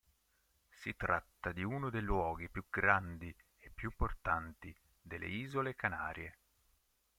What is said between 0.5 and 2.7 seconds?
Si tratta di uno dei luoghi più